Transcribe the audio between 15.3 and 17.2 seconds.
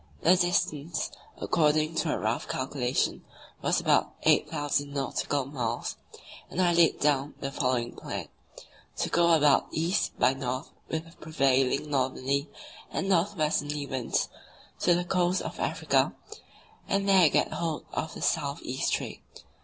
of Africa, and